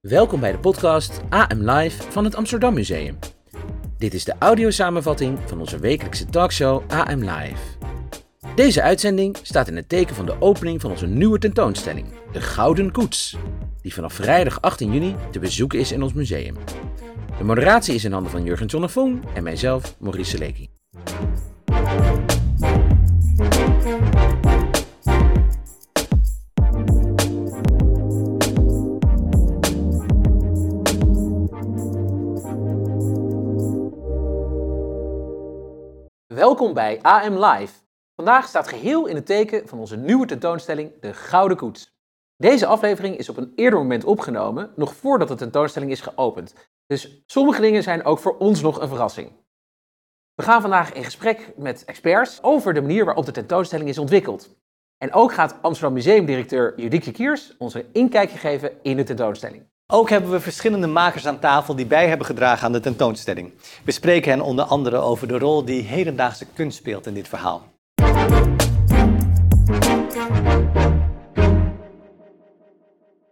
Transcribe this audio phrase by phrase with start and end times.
[0.00, 3.18] Welkom bij de podcast AM Live van het Amsterdam Museum.
[3.98, 7.62] Dit is de audiosamenvatting van onze wekelijkse talkshow AM Live.
[8.54, 12.92] Deze uitzending staat in het teken van de opening van onze nieuwe tentoonstelling, De Gouden
[12.92, 13.36] Koets,
[13.82, 16.56] die vanaf vrijdag 18 juni te bezoeken is in ons museum.
[17.38, 20.75] De moderatie is in handen van Jurgen Zonnevong en mijzelf, Maurice Seleki.
[36.56, 37.74] Welkom bij AM Live.
[38.14, 41.96] Vandaag staat geheel in het teken van onze nieuwe tentoonstelling De Gouden Koets.
[42.36, 46.54] Deze aflevering is op een eerder moment opgenomen, nog voordat de tentoonstelling is geopend.
[46.86, 49.32] Dus sommige dingen zijn ook voor ons nog een verrassing.
[50.34, 54.56] We gaan vandaag in gesprek met experts over de manier waarop de tentoonstelling is ontwikkeld.
[54.98, 59.68] En ook gaat Amsterdam Museumdirecteur Judieke Kiers ons een inkijkje geven in de tentoonstelling.
[59.92, 63.52] Ook hebben we verschillende makers aan tafel die bij hebben gedragen aan de tentoonstelling.
[63.84, 67.62] We spreken hen onder andere over de rol die hedendaagse kunst speelt in dit verhaal.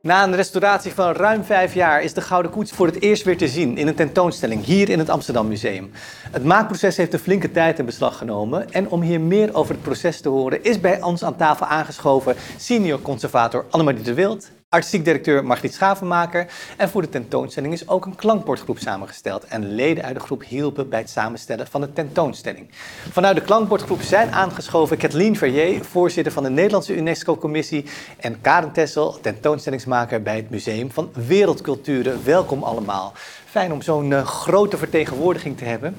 [0.02, 3.36] Na een restauratie van ruim vijf jaar is de Gouden Koets voor het eerst weer
[3.36, 5.91] te zien in een tentoonstelling hier in het Amsterdam Museum.
[6.30, 9.82] Het maakproces heeft een flinke tijd in beslag genomen en om hier meer over het
[9.82, 15.05] proces te horen is bij ons aan tafel aangeschoven senior conservator Annemarie de Wild artistiek
[15.05, 16.47] directeur Margriet Schavenmaker.
[16.77, 19.44] En voor de tentoonstelling is ook een klankbordgroep samengesteld.
[19.44, 22.66] En leden uit de groep hielpen bij het samenstellen van de tentoonstelling.
[23.11, 27.84] Vanuit de klankbordgroep zijn aangeschoven Kathleen Verrier, voorzitter van de Nederlandse UNESCO-commissie.
[28.16, 32.25] En Karen Tessel, tentoonstellingsmaker bij het Museum van Wereldculturen.
[32.25, 33.12] Welkom allemaal.
[33.44, 35.97] Fijn om zo'n uh, grote vertegenwoordiging te hebben.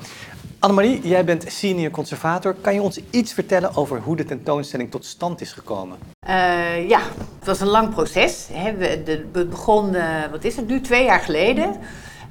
[0.65, 2.55] Annemarie, jij bent senior conservator.
[2.61, 5.97] Kan je ons iets vertellen over hoe de tentoonstelling tot stand is gekomen?
[6.27, 6.99] Uh, ja,
[7.39, 8.47] het was een lang proces.
[8.77, 11.75] We begon, uh, wat is het nu, twee jaar geleden.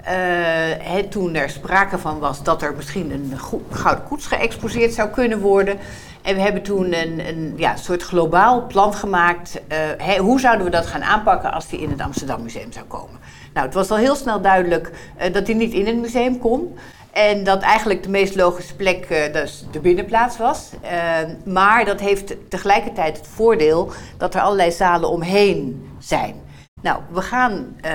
[0.09, 3.33] Uh, toen er sprake van was dat er misschien een
[3.71, 5.79] gouden koets geëxposeerd zou kunnen worden.
[6.23, 9.61] En we hebben toen een, een ja, soort globaal plan gemaakt.
[10.19, 13.21] Hoe zouden we dat gaan aanpakken als die in het Amsterdam Museum zou komen?
[13.53, 14.91] Nou, het was al heel snel duidelijk
[15.33, 16.77] dat die niet in het museum kon.
[17.15, 19.19] En dat eigenlijk de meest logische plek uh,
[19.71, 20.71] de binnenplaats was.
[20.85, 20.91] Uh,
[21.45, 26.35] maar dat heeft tegelijkertijd het voordeel dat er allerlei zalen omheen zijn.
[26.83, 27.93] Nou, we gaan uh,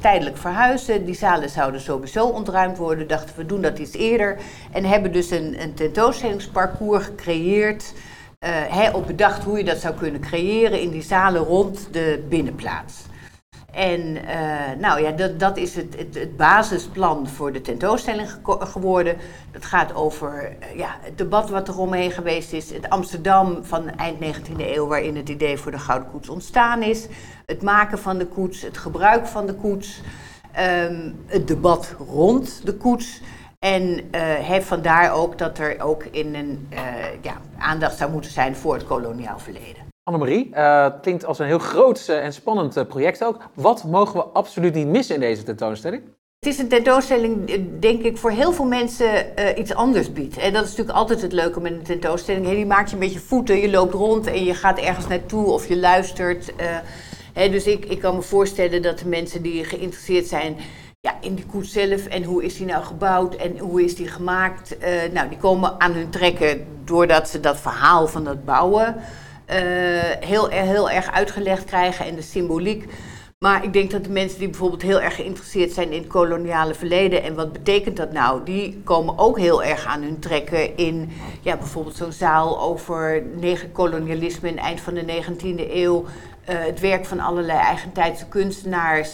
[0.00, 1.04] tijdelijk verhuizen.
[1.04, 3.08] Die zalen zouden sowieso ontruimd worden.
[3.08, 4.38] Dachten we doen dat iets eerder.
[4.72, 7.92] En hebben dus een, een tentoonstellingsparcours gecreëerd.
[8.46, 12.94] He, op bedacht hoe je dat zou kunnen creëren in die zalen rond de binnenplaats.
[13.72, 14.20] En uh,
[14.78, 19.16] nou ja, dat, dat is het, het, basisplan voor de tentoonstelling geworden.
[19.52, 22.70] Dat gaat over uh, ja, het debat wat er omheen geweest is.
[22.70, 27.06] Het Amsterdam van eind 19e eeuw, waarin het idee voor de Gouden Koets ontstaan is.
[27.46, 30.00] Het maken van de koets, het gebruik van de koets.
[30.58, 33.20] Um, het debat rond de koets.
[33.58, 34.10] En
[34.42, 36.68] heeft vandaar ook dat er ook in een
[37.20, 39.79] ja, aandacht zou moeten zijn voor het koloniaal verleden.
[40.02, 43.36] Annemarie, uh, klinkt als een heel groot uh, en spannend uh, project ook.
[43.54, 46.02] Wat mogen we absoluut niet missen in deze tentoonstelling?
[46.38, 47.50] Het is een tentoonstelling,
[47.80, 49.08] denk ik, voor heel veel mensen
[49.58, 50.36] iets anders biedt.
[50.36, 52.48] En dat is natuurlijk altijd het leuke met een tentoonstelling.
[52.48, 55.68] Die maak je met je voeten, je loopt rond en je gaat ergens naartoe of
[55.68, 56.52] je luistert.
[57.34, 60.56] Dus ik, ik kan me voorstellen dat de mensen die geïnteresseerd zijn
[61.00, 64.08] ja, in die koets zelf en hoe is die nou gebouwd en hoe is die
[64.08, 64.76] gemaakt.
[65.12, 68.96] nou, die komen aan hun trekken doordat ze dat verhaal van dat bouwen
[70.20, 72.84] heel, heel erg uitgelegd krijgen en de symboliek.
[73.44, 76.74] Maar ik denk dat de mensen die bijvoorbeeld heel erg geïnteresseerd zijn in het koloniale
[76.74, 81.10] verleden en wat betekent dat nou, die komen ook heel erg aan hun trekken in
[81.40, 83.22] ja, bijvoorbeeld zo'n zaal over
[83.72, 86.06] kolonialisme in het eind van de 19e eeuw, uh,
[86.46, 89.10] het werk van allerlei eigentijdse kunstenaars.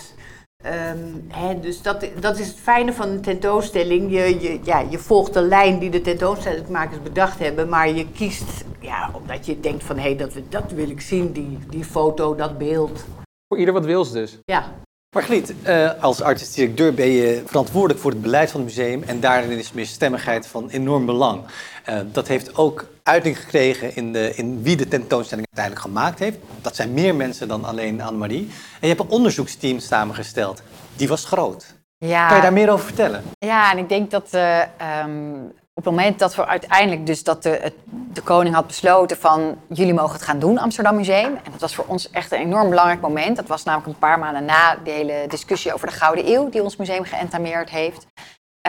[0.64, 4.10] Um, hè, dus dat, dat is het fijne van een tentoonstelling.
[4.10, 8.64] Je, je, ja, je volgt de lijn die de tentoonstellingmakers bedacht hebben, maar je kiest
[8.80, 12.34] ja, omdat je denkt van hé, hey, dat, dat wil ik zien, die, die foto,
[12.34, 13.04] dat beeld.
[13.48, 14.38] Voor ieder wat wils dus.
[14.44, 14.72] Ja.
[15.16, 19.20] Margriet, uh, als artistiek directeur ben je verantwoordelijk voor het beleid van het museum en
[19.20, 21.42] daarin is stemmigheid van enorm belang.
[21.88, 26.38] Uh, dat heeft ook uiting gekregen in, de, in wie de tentoonstelling uiteindelijk gemaakt heeft.
[26.60, 28.50] Dat zijn meer mensen dan alleen Annemarie.
[28.80, 30.62] En je hebt een onderzoeksteam samengesteld.
[30.96, 31.74] Die was groot.
[31.98, 32.26] Ja.
[32.26, 33.22] Kan je daar meer over vertellen?
[33.38, 34.60] Ja, en ik denk dat uh,
[35.04, 37.72] um, op het moment dat we uiteindelijk dus dat de,
[38.12, 41.34] de koning had besloten van jullie mogen het gaan doen, Amsterdam Museum.
[41.44, 43.36] En dat was voor ons echt een enorm belangrijk moment.
[43.36, 46.62] Dat was namelijk een paar maanden na de hele discussie over de Gouden Eeuw die
[46.62, 48.06] ons museum geëntameerd heeft.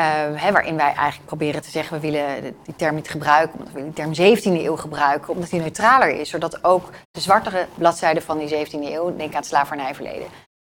[0.04, 3.84] Hè, waarin wij eigenlijk proberen te zeggen, we willen die term niet gebruiken, omdat we
[3.84, 8.38] die term 17e eeuw gebruiken, omdat die neutraler is, zodat ook de zwartere bladzijden van
[8.38, 10.28] die 17e eeuw, denk aan het slavernijverleden,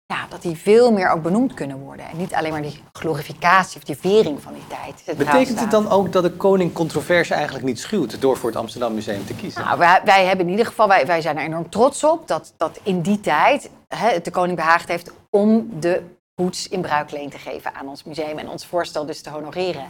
[0.07, 2.09] ja, dat die veel meer ook benoemd kunnen worden.
[2.09, 5.19] En niet alleen maar die glorificatie of die vering van die tijd.
[5.19, 8.95] Betekent het dan ook dat de koning controverse eigenlijk niet schuwt door voor het Amsterdam
[8.95, 9.65] Museum te kiezen?
[9.65, 12.55] Nou, wij, wij hebben in ieder geval, wij, wij zijn er enorm trots op dat,
[12.57, 16.03] dat in die tijd hè, het de koning behaagd heeft om de
[16.35, 19.89] koets in bruikleen te geven aan ons museum en ons voorstel dus te honoreren.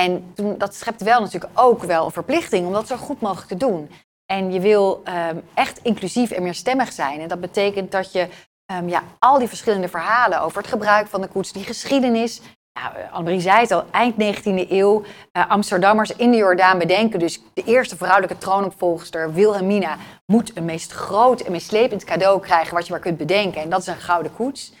[0.00, 3.48] En toen, dat schept wel natuurlijk ook wel een verplichting om dat zo goed mogelijk
[3.48, 3.90] te doen.
[4.26, 7.20] En je wil ehm, echt inclusief en meerstemmig zijn.
[7.20, 8.28] En dat betekent dat je
[8.66, 12.40] ehm, ja, al die verschillende verhalen over het gebruik van de koets, die geschiedenis.
[12.80, 15.02] Nou, eh, Annemarie zei het al, eind 19e eeuw,
[15.32, 17.18] eh, Amsterdammers in de Jordaan bedenken.
[17.18, 19.96] Dus de eerste vrouwelijke troonopvolgster, Wilhelmina,
[20.26, 23.62] moet een meest groot en meeslepend cadeau krijgen wat je maar kunt bedenken.
[23.62, 24.72] En dat is een gouden koets.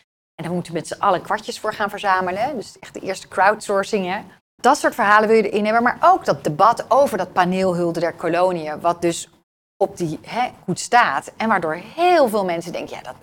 [0.42, 2.56] En daar moeten we met z'n allen kwartjes voor gaan verzamelen.
[2.56, 4.06] Dus echt de eerste crowdsourcing.
[4.06, 4.20] Hè.
[4.54, 5.82] Dat soort verhalen wil je erin hebben.
[5.82, 8.80] Maar ook dat debat over dat paneelhulde der koloniën.
[8.80, 9.28] Wat dus
[9.76, 11.32] op die hè, koets staat.
[11.36, 13.14] En waardoor heel veel mensen denken, ja, dat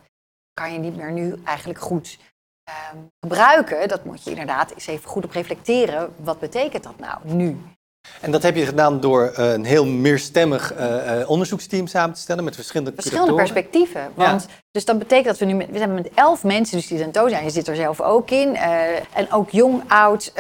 [0.54, 2.20] kan je niet meer nu eigenlijk goed
[2.64, 3.88] ehm, gebruiken.
[3.88, 6.14] Dat moet je inderdaad eens even goed op reflecteren.
[6.18, 7.62] Wat betekent dat nou nu?
[8.22, 12.22] En dat heb je gedaan door eh, een heel meerstemmig eh, eh, onderzoeksteam samen te
[12.22, 13.54] stellen met verschillende Verschillende curatoren.
[14.16, 16.98] Want, Dus dat betekent dat we nu met, we zijn met elf mensen dus die
[16.98, 17.44] tentoon zijn.
[17.44, 18.56] Je zit er zelf ook in.
[19.14, 20.34] en ook jong, oud,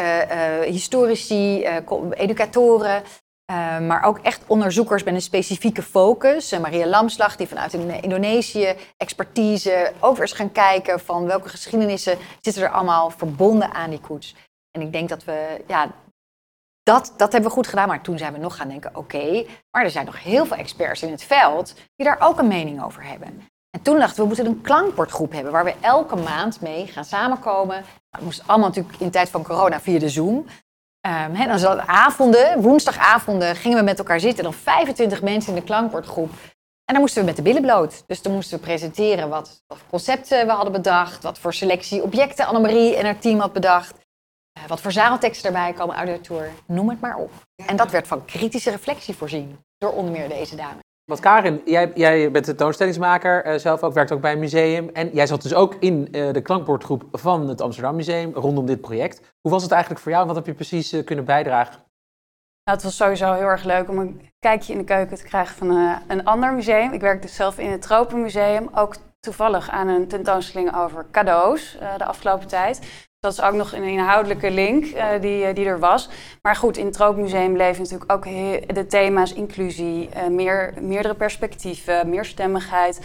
[0.65, 1.67] historici,
[2.11, 3.03] educatoren.
[3.87, 6.59] maar ook echt onderzoekers met een specifieke focus.
[6.59, 12.63] Maria Lamslag, die vanuit in- Indonesië expertise weer eens gaan kijken van welke geschiedenissen zitten
[12.63, 14.35] er allemaal verbonden aan die koets.
[14.71, 15.91] En ik denk dat we, ja,
[16.89, 17.87] dat, dat hebben we goed gedaan.
[17.87, 21.01] Maar toen zijn we nog gaan denken, oké, maar er zijn nog heel veel experts
[21.01, 23.47] in het veld die daar ook een mening over hebben.
[23.69, 27.05] En toen dachten we, we moeten een klankbordgroep hebben waar we elke maand mee gaan
[27.05, 27.75] samenkomen.
[27.75, 30.45] Nou, het moest allemaal natuurlijk in de tijd van corona via de Zoom.
[31.01, 34.43] Ehm, hè, dan zaten avonden, woensdagavonden, gingen we met elkaar zitten.
[34.43, 36.31] Dan 25 mensen in de klankbordgroep.
[36.85, 38.03] En dan moesten we met de billen bloot.
[38.07, 41.23] Dus dan moesten we presenteren wat, wat concepten we hadden bedacht.
[41.23, 43.93] Wat voor selectie objecten Annemarie en haar team had bedacht.
[44.63, 46.49] Eh, wat voor zaalteksten erbij komen uit de tour.
[46.65, 47.31] Noem het maar op.
[47.65, 49.57] En dat werd van kritische reflectie voorzien.
[49.77, 50.79] Door onder meer deze dame.
[51.05, 54.89] Want Karin, jij, jij bent de tentoonstellingsmaker, eh, zelf ook, werkt ook bij een museum.
[54.89, 58.81] En jij zat dus ook in eh, de klankbordgroep van het Amsterdam Museum rondom dit
[58.81, 59.19] project.
[59.41, 60.25] Hoe was het eigenlijk voor jou?
[60.25, 61.87] Wat heb je precies kunnen bijdragen?
[62.69, 65.55] Nou, het was sowieso heel erg leuk om een kijkje in de keuken te krijgen
[65.55, 66.93] van eh, een ander museum.
[66.93, 71.97] Ik werk dus zelf in het Tropenmuseum, ook toevallig aan een tentoonstelling over cadeaus eh,
[71.97, 73.07] de afgelopen tijd.
[73.19, 76.09] Dat is ook nog een inhoudelijke link eh, die, eh, die er was.
[76.41, 78.23] Maar goed, in het Tropenmuseum leven natuurlijk ook
[78.73, 82.99] de thema's inclusie, eh, meer, meerdere perspectieven, meerstemmigheid.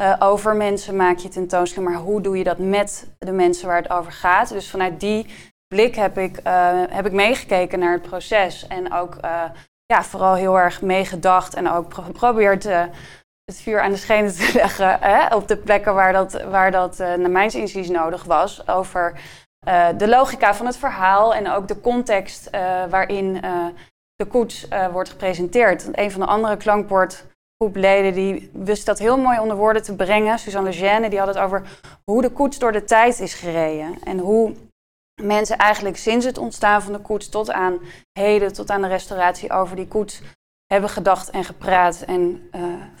[0.00, 3.82] Eh, over mensen maak je tentoonstelling, maar hoe doe je dat met de mensen waar
[3.82, 4.48] het over gaat?
[4.48, 5.26] Dus vanuit die
[5.74, 6.40] blik heb ik,
[6.90, 8.66] heb ik meegekeken naar het proces.
[8.66, 9.16] En ook
[9.86, 12.64] ja, vooral heel erg meegedacht en ook pro- geprobeerd
[13.44, 14.98] het vuur aan de schenen te leggen.
[15.00, 18.68] Hè, op de plekken waar dat, waar dat naar mijn inziens nodig was.
[18.68, 19.20] Over
[19.68, 23.66] eh, de logica van het verhaal en ook de context eh, waarin eh,
[24.14, 25.88] de koets wordt gepresenteerd.
[25.92, 30.38] Een van de andere klankbordgroepleden die wist dat heel mooi onder woorden te brengen.
[30.38, 31.62] Suzanne Lejeune, die had het over
[32.04, 33.98] hoe de koets door de tijd is gereden.
[34.04, 34.54] En hoe
[35.22, 37.78] mensen eigenlijk sinds het ontstaan van de koets tot aan
[38.12, 40.22] heden, tot aan de restauratie over die koets
[40.66, 42.50] hebben gedacht en gepraat en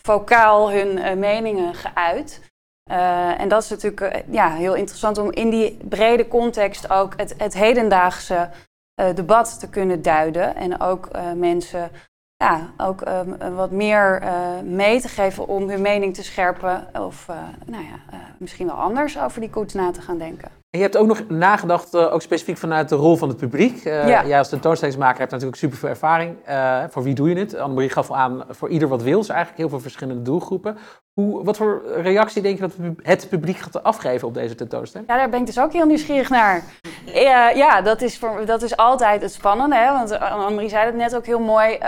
[0.02, 2.40] vocaal hun meningen geuit.
[2.88, 7.12] Eh, en dat is natuurlijk eh, ja, heel interessant om in die brede context ook
[7.16, 8.50] het, het hedendaagse
[8.94, 10.56] eh, debat te kunnen duiden.
[10.56, 11.90] En ook mensen
[12.36, 14.22] ja, ook ehm, wat meer
[14.64, 16.88] mee te geven om hun mening te scherpen.
[17.00, 17.26] Of
[17.66, 20.57] nou ja, misschien wel anders over die koets na te gaan denken.
[20.70, 23.84] En je hebt ook nog nagedacht, eh, ook specifiek vanuit de rol van het publiek.
[23.84, 24.26] Eh, Ja.
[24.26, 26.36] Jij als tentoonstellingsmaker hebt natuurlijk superveel ervaring.
[26.44, 27.56] Eh, voor wie doe je het?
[27.56, 29.18] Annemarie gaf al aan, voor ieder wat wil.
[29.18, 30.78] Dus eigenlijk heel veel verschillende doelgroepen.
[31.12, 32.72] Hoe, wat voor reactie denk je dat
[33.02, 35.08] het publiek gaat afgeven op deze tentoonstelling?
[35.10, 36.62] Ja, daar ben ik dus ook heel nieuwsgierig naar.
[37.04, 39.76] Ja, ja dat, is voor, dat is altijd het spannende.
[39.76, 39.92] Hè?
[39.92, 41.78] Want Annemarie zei het net ook heel mooi.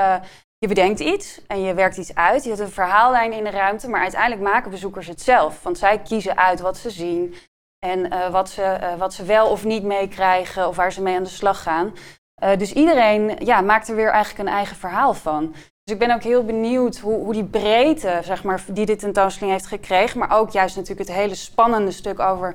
[0.59, 2.43] je bedenkt iets en je werkt iets uit.
[2.43, 3.89] Je hebt een verhaallijn in de ruimte.
[3.89, 5.63] Maar uiteindelijk maken bezoekers het zelf.
[5.63, 7.35] Want zij kiezen uit wat ze zien.
[7.81, 10.69] En eh, wat, ze, eh, wat ze wel of niet meekrijgen.
[10.69, 11.95] Of waar ze mee aan de slag gaan.
[12.35, 15.53] Eh, dus iedereen ja, maakt er weer eigenlijk een eigen verhaal van.
[15.53, 19.53] Dus ik ben ook heel benieuwd hoe, hoe die breedte, zeg maar, die dit tentoonstelling
[19.53, 20.19] heeft gekregen.
[20.19, 22.55] Maar ook juist natuurlijk het hele spannende stuk over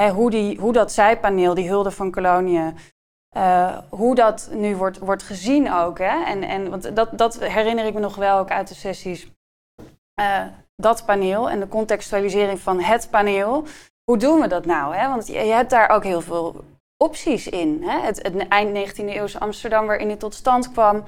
[0.00, 2.76] Hè, hoe, die, hoe dat zijpaneel, die hulde van koloniën,
[3.88, 5.98] hoe dat nu wordt, wordt gezien ook.
[5.98, 6.24] Hè?
[6.24, 9.30] En, en, want dat, dat herinner ik me nog wel ook uit de sessies.
[10.76, 13.66] Dat paneel en de contextualisering van het paneel.
[14.04, 14.94] Hoe doen we dat nou?
[14.94, 15.08] Hè?
[15.08, 16.64] Want je, hebt daar ook heel veel
[16.96, 17.82] opties in.
[17.82, 18.00] Hè?
[18.00, 21.04] Het, het eind 19e eeuwse Amsterdam waarin het tot stand kwam.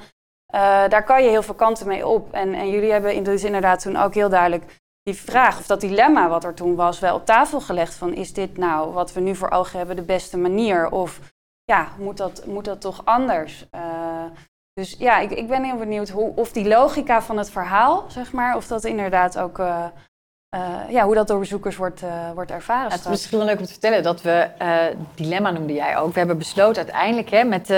[0.46, 2.32] eh, daar kan je heel veel kanten mee op.
[2.32, 6.28] En, en jullie hebben dus inderdaad toen ook heel duidelijk die vraag of dat dilemma
[6.28, 9.34] wat er toen was wel op tafel gelegd van is dit nou wat we nu
[9.34, 11.20] voor ogen hebben de beste manier of
[11.64, 13.66] ja, moet dat, moet dat toch anders?
[13.70, 14.24] Eh,
[14.72, 18.32] dus ja, ik, ik ben heel benieuwd hoe, of die logica van het verhaal, zeg
[18.32, 19.86] maar, of dat inderdaad ook, eh,
[20.56, 22.88] eh, ja, hoe dat door bezoekers wordt, eh, wordt ervaren.
[22.88, 24.76] Ja, het is misschien wel leuk om te vertellen dat we, eh,
[25.14, 27.74] dilemma noemde jij ook, we hebben besloten uiteindelijk hè, met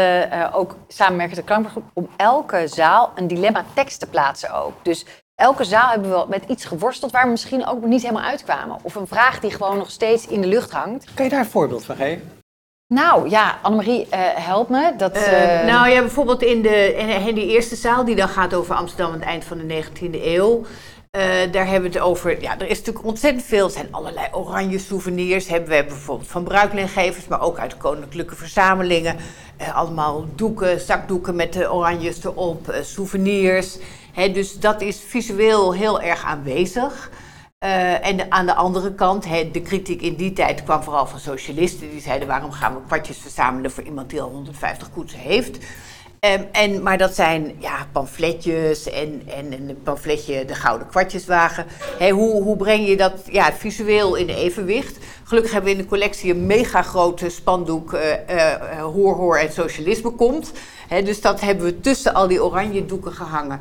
[0.52, 4.72] ook samenwerkende klankgroep om elke zaal een dilemma tekst te plaatsen ook.
[4.82, 8.76] Dus elke zaal hebben we met iets geworsteld waar we misschien ook niet helemaal uitkwamen.
[8.82, 11.14] Of een vraag die gewoon nog steeds in de lucht hangt.
[11.14, 12.36] Kan je daar een voorbeeld van geven?
[12.94, 14.92] Nou ja, Annemarie, eh help me.
[14.96, 18.28] Dat, Eh, eh, nou ja, bijvoorbeeld in, de, in, in die eerste zaal die dan
[18.28, 20.64] gaat over Amsterdam aan het eind van de 19e eeuw.
[21.10, 22.40] Eh, daar hebben we het over.
[22.40, 23.64] Ja, er is natuurlijk ontzettend veel.
[23.64, 25.48] Er zijn allerlei oranje souvenirs.
[25.48, 29.16] Hebben we hebben bijvoorbeeld van bruikleengevers, maar ook uit koninklijke verzamelingen.
[29.56, 33.78] Eh, allemaal doeken, zakdoeken met de oranjes erop, eh, souvenirs.
[34.32, 37.10] Dus dat is visueel heel erg aanwezig.
[37.58, 41.90] En aan de andere kant, de kritiek in die tijd kwam vooral van socialisten.
[41.90, 45.58] Die zeiden, waarom gaan we kwartjes verzamelen voor iemand die al 150 koetsen heeft?
[46.20, 51.66] Ehm, en, maar dat zijn ja, pamfletjes en, en, en een pamfletje De Gouden Kwartjeswagen.
[51.98, 54.98] Hoe, hoe breng je dat ja, visueel in evenwicht?
[55.24, 60.10] Gelukkig hebben we in de collectie een mega grote spandoek eh, Hoor, Hoor en Socialisme
[60.10, 60.52] komt.
[61.04, 63.60] Dus dat hebben we tussen al die oranje doeken gehangen.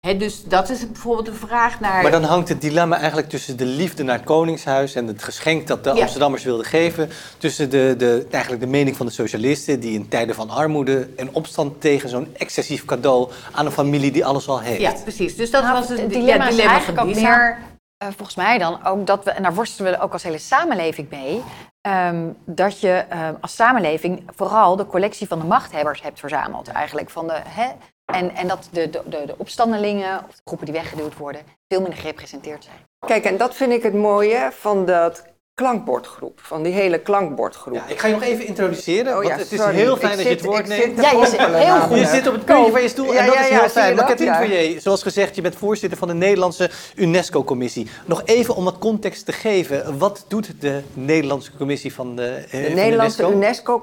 [0.00, 2.02] Dus dat is bijvoorbeeld een vraag naar...
[2.02, 5.66] Maar dan hangt het dilemma eigenlijk tussen de liefde naar het Koningshuis en het geschenk
[5.66, 6.00] dat de Ja.
[6.00, 7.10] Amsterdammers wilden geven.
[7.38, 11.34] Tussen de, de, eigenlijk de mening van de socialisten die in tijden van armoede en
[11.34, 14.80] opstand tegen zo'n excessief cadeau aan een familie die alles al heeft.
[14.80, 15.36] Ja, precies.
[15.36, 17.58] Dus dat Nou, was een het ja, dilemma is dilemma eigenlijk van ook meer,
[17.96, 21.10] eh, volgens mij dan, ook dat we, en daar worstelen we ook als hele samenleving
[21.10, 21.42] mee,
[21.80, 27.10] ehm, dat je eh, als samenleving vooral de collectie van de machthebbers hebt verzameld eigenlijk.
[27.10, 27.66] Van de, hè,
[28.12, 31.80] en, en dat de, de, de, de opstandelingen of de groepen die weggeduwd worden veel
[31.80, 32.76] minder gerepresenteerd zijn.
[33.06, 35.24] Kijk, en dat vind ik het mooie van dat
[35.54, 37.74] klankbordgroep, van die hele klankbordgroep.
[37.74, 39.74] Ja, ik ga je nog even introduceren, Oh ja, want het is sorry.
[39.74, 41.00] heel Ik fijn dat je het woord neemt.
[41.00, 42.02] Ja, je zit heel namelijk.
[42.02, 43.62] Je zit op het puntje van je stoel Ja, en dat ja, is ja, heel
[43.62, 43.96] je fijn.
[43.96, 44.36] Martin Ja.
[44.36, 47.90] Verrier, zoals gezegd, je bent voorzitter van de Nederlandse UNESCO-commissie.
[48.06, 49.98] Nog even om wat context te geven.
[49.98, 53.80] Wat doet de Nederlandse commissie van de, eh, De van Nederlandse UNESCO?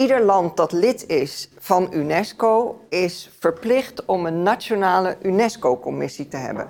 [0.00, 6.68] Ieder land dat lid is van UNESCO is verplicht om een nationale UNESCO-commissie te hebben.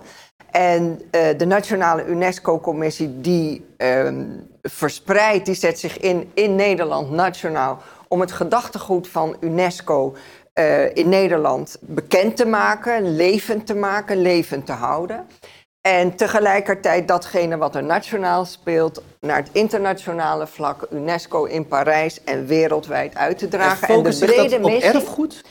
[0.51, 4.25] En eh, de nationale UNESCO-commissie die ehm,
[4.63, 10.15] verspreidt, die zet zich in in Nederland nationaal om het gedachtegoed van UNESCO
[10.53, 15.27] eh, in Nederland bekend te maken, levend te maken, levend te houden.
[15.89, 22.47] En tegelijkertijd datgene wat er nationaal speelt naar het internationale vlak, UNESCO in Parijs en
[22.47, 23.89] wereldwijd uit te dragen.
[23.89, 25.45] En de brede op missie, erfgoed?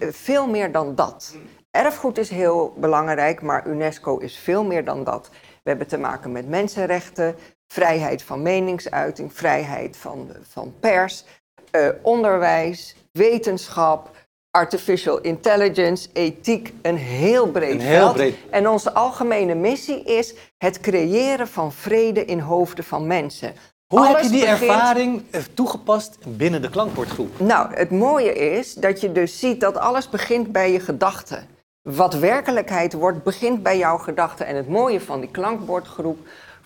[0.00, 1.36] Veel meer dan dat.
[1.70, 5.28] Erfgoed is heel belangrijk, maar UNESCO is veel meer dan dat.
[5.62, 11.24] We hebben te maken met mensenrechten, vrijheid van meningsuiting, vrijheid van, van pers,
[11.70, 14.10] eh, onderwijs, wetenschap,
[14.58, 18.12] artificial intelligence, ethiek, een heel breed Een heel veld.
[18.14, 18.34] breed.
[18.50, 23.52] En onze algemene missie is het creëren van vrede in hoofden van mensen.
[23.94, 27.40] Hoe heb je die begint- ervaring eh, toegepast binnen de klankbordgroep?
[27.40, 31.46] nou, het mooie is dat je dus ziet dat alles begint bij je gedachten.
[31.82, 34.46] Wat werkelijkheid wordt, begint bij jouw gedachten.
[34.46, 36.18] En het mooie van die klankbordgroep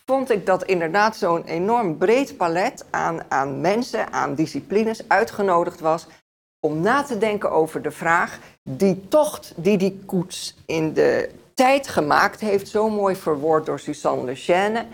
[0.07, 6.07] vond ik dat inderdaad zo'n enorm breed palet aan, aan mensen, aan disciplines uitgenodigd was
[6.67, 11.89] om na te denken over de vraag, die tocht die die koets in de tijd
[11.89, 14.87] gemaakt heeft, zo mooi verwoord door Suzanne Le Chaine.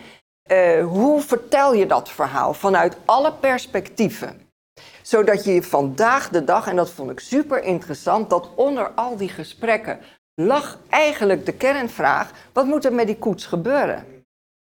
[0.42, 4.46] Eh, hoe vertel je dat verhaal vanuit alle perspectieven?
[5.02, 9.28] Zodat je vandaag de dag, en dat vond ik super interessant, dat onder al die
[9.28, 10.00] gesprekken
[10.34, 14.24] lag eigenlijk de kernvraag: wat moet er met die koets gebeuren?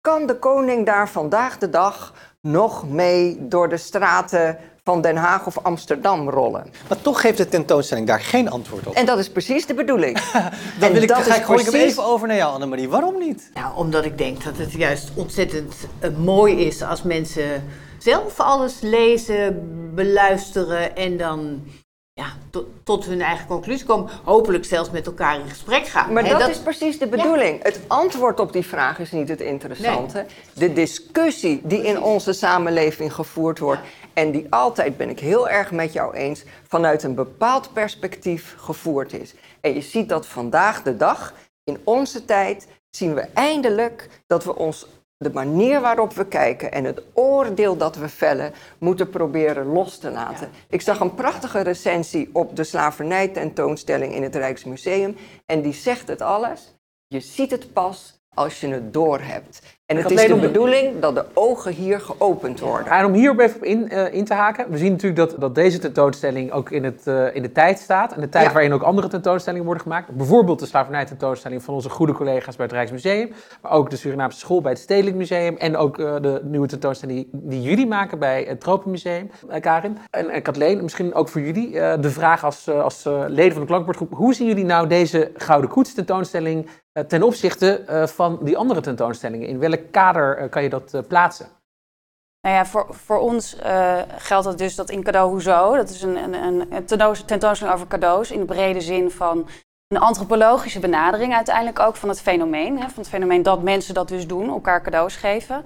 [0.01, 5.45] Kan de koning daar vandaag de dag nog mee door de straten van Den Haag
[5.45, 6.73] of Amsterdam rollen?
[6.87, 8.93] Maar toch geeft de tentoonstelling daar geen antwoord op.
[8.93, 10.19] En dat is precies de bedoeling.
[10.31, 10.43] Dan
[10.79, 12.89] en wil ik, dat ga ik, precies- even over naar jou, Annemarie.
[12.89, 13.51] Waarom niet?
[13.53, 17.63] Nou, omdat ik denk dat het juist ontzettend eh, mooi is als mensen
[17.97, 21.63] zelf alles lezen, beluisteren en dan
[22.15, 24.09] ja, tot, tot hun eigen conclusie komen.
[24.23, 26.13] Hopelijk zelfs met elkaar in gesprek gaan.
[26.13, 27.63] Maar dat, is precies de bedoeling.
[27.63, 30.25] Het antwoord op die vraag is niet het interessante.
[30.53, 33.81] De discussie die in onze samenleving gevoerd wordt.
[34.13, 39.13] En die altijd, ben ik heel erg met jou eens, vanuit een bepaald perspectief gevoerd
[39.13, 39.33] is.
[39.61, 44.55] En je ziet dat vandaag de dag, in onze tijd, zien we eindelijk dat we
[44.55, 49.97] ons de manier waarop we kijken en het oordeel dat we vellen, moeten proberen los
[49.97, 50.49] te laten.
[50.69, 55.15] Ik zag een prachtige recensie op de slavernij-tentoonstelling in het Rijksmuseum.
[55.45, 56.75] En die zegt het alles.
[57.07, 59.61] Je ziet het pas als je het doorhebt.
[59.85, 62.91] En het is de bedoeling dat de ogen hier geopend worden.
[62.91, 64.69] En om hierop even op in, eh, in te haken.
[64.69, 68.13] We zien natuurlijk dat, dat deze tentoonstelling ook in, het, eh, in de tijd staat.
[68.13, 68.51] En de tijd Ja.
[68.51, 70.09] waarin ook andere tentoonstellingen worden gemaakt.
[70.09, 73.31] Bijvoorbeeld de slavernij tentoonstelling van onze goede collega's bij het Rijksmuseum.
[73.61, 75.57] Maar ook de Surinaamse school bij het Stedelijk Museum.
[75.57, 79.97] En ook eh, de nieuwe tentoonstelling die, die jullie maken bij het Tropenmuseum, Karin.
[80.09, 84.13] En, en Kathleen, misschien ook voor jullie de vraag als, als leden van de klankbordgroep.
[84.13, 86.69] Hoe zien jullie nou deze Gouden Koets tentoonstelling
[87.07, 89.47] ten opzichte van die andere tentoonstellingen?
[89.47, 91.47] In welk kader eh, kan je dat eh, plaatsen?
[92.41, 96.01] Nou ja, voor, voor ons eh, geldt het dus dat in Cadeau Hoezo, dat is
[96.01, 99.47] een, een, een, een tentoons- tentoonstelling over cadeaus in de brede zin van
[99.87, 102.79] een antropologische benadering uiteindelijk ook van het fenomeen.
[102.79, 105.65] Hè, van het fenomeen dat mensen dat dus doen, elkaar cadeaus geven.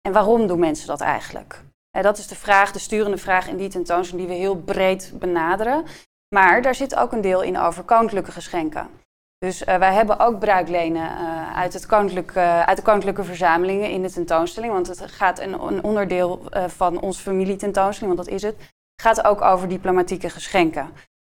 [0.00, 1.62] En waarom doen mensen dat eigenlijk?
[1.90, 5.84] Dat is de vraag, de sturende vraag in die tentoonstelling die we heel breed benaderen.
[6.34, 8.88] Maar daar zit ook een deel in over koninklijke geschenken.
[9.38, 14.02] Dus eh, wij hebben ook bruiklenen eh, uit, het koninklijke, uit de koninklijke verzamelingen in
[14.02, 14.72] de tentoonstelling.
[14.72, 18.56] Want het gaat een, een onderdeel eh, van onze familietentoonstelling, want dat is het,
[19.02, 20.92] gaat ook over diplomatieke geschenken.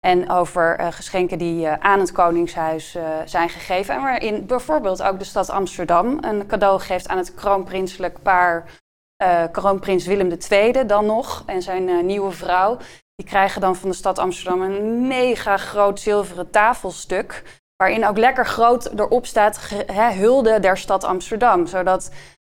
[0.06, 3.94] En over eh, geschenken die eh, aan het Koningshuis eh, zijn gegeven.
[3.94, 8.80] En waarin bijvoorbeeld ook de stad Amsterdam een cadeau geeft aan het kroonprinselijk paar
[9.16, 12.76] eh, kroonprins Willem II dan nog en zijn eh, nieuwe vrouw.
[13.14, 17.42] Die krijgen dan van de stad Amsterdam een mega groot zilveren tafelstuk.
[17.82, 21.66] Waarin ook lekker groot erop staat hè, hulde der stad Amsterdam.
[21.66, 22.10] Zodat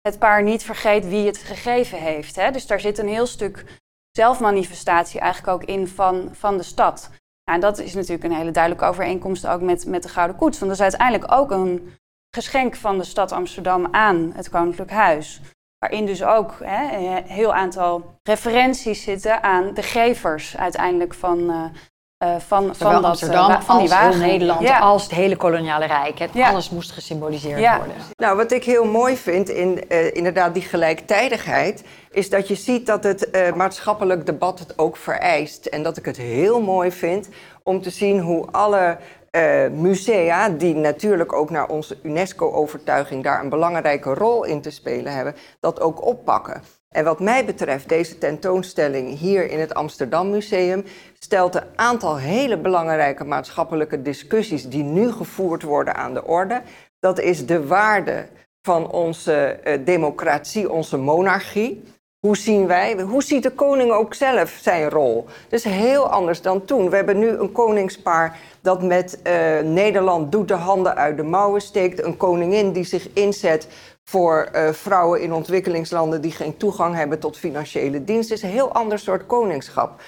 [0.02, 2.36] het paar niet vergeet wie het gegeven heeft.
[2.54, 3.66] Dus daar zit een heel stuk
[4.12, 7.10] zelfmanifestatie eigenlijk ook in van, van de stad.
[7.44, 10.60] Nou, en dat is natuurlijk een hele duidelijke overeenkomst ook met, met de Gouden Koets.
[10.60, 11.98] Want dat is uiteindelijk ook een
[12.36, 15.42] geschenk van de stad Amsterdam aan het Koninklijk Huis.
[15.78, 21.64] Waarin dus ook een heel aantal referenties zitten aan de gevers uiteindelijk van, eh,
[22.20, 24.20] eh, van, van, dat, eh, van die wagen.
[24.20, 24.80] Nederland, Ja.
[24.80, 26.20] als het hele koloniale rijk.
[26.20, 26.50] Het, Ja.
[26.50, 27.78] Alles moest gesymboliseerd Ja.
[27.78, 27.96] worden.
[28.16, 32.86] Nou, wat ik heel mooi vind in eh, inderdaad die gelijktijdigheid, is dat je ziet
[32.86, 35.66] dat het eh, maatschappelijk debat het ook vereist.
[35.66, 37.30] En dat ik het heel mooi vind
[37.64, 38.98] om te zien hoe alle
[39.32, 45.14] eh, musea, die natuurlijk ook naar onze UNESCO-overtuiging daar een belangrijke rol in te spelen
[45.14, 46.62] hebben, dat ook oppakken.
[46.90, 50.84] En wat mij betreft, deze tentoonstelling hier in het Amsterdam Museum
[51.20, 56.62] stelt een aantal hele belangrijke maatschappelijke discussies die nu gevoerd worden aan de orde.
[57.00, 58.26] Dat is de waarde
[58.62, 61.84] van onze eh, democratie, onze monarchie.
[62.20, 65.26] Hoe zien wij, hoe ziet de koning ook zelf zijn rol?
[65.50, 66.90] Is heel anders dan toen.
[66.90, 71.62] We hebben nu een koningspaar dat met eh, Nederland doet de handen uit de mouwen
[71.62, 72.04] steekt.
[72.04, 73.68] Een koningin die zich inzet
[74.10, 78.36] voor eh, vrouwen in ontwikkelingslanden die geen toegang hebben tot financiële diensten.
[78.36, 80.02] Is een heel ander soort koningschap.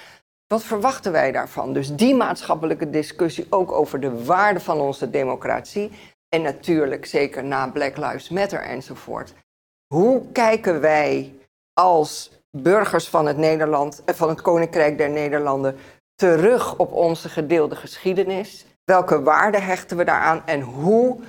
[0.47, 1.73] Wat verwachten wij daarvan?
[1.73, 5.91] Dus die maatschappelijke discussie ook over de waarde van onze democratie.
[6.29, 9.33] En natuurlijk zeker na Black Lives Matter enzovoort.
[9.93, 11.33] Hoe kijken wij
[11.73, 15.75] als burgers van het, Nederland, eh, van het Koninkrijk der Nederlanden
[16.15, 18.65] terug op onze gedeelde geschiedenis?
[18.83, 21.19] Welke waarde hechten we daaraan en hoe